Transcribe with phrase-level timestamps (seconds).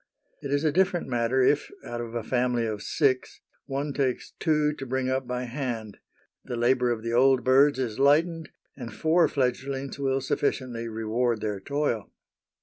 [0.41, 4.73] It is a different matter if, out of a family of six, one takes two
[4.77, 5.99] to bring up by hand
[6.43, 11.59] the labour of the old birds is lightened, and four fledglings will sufficiently reward their
[11.59, 12.09] toil.